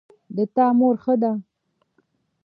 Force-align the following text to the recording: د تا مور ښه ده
د 0.35 0.37
تا 0.55 0.65
مور 0.77 0.95
ښه 1.03 1.15
ده 1.21 1.31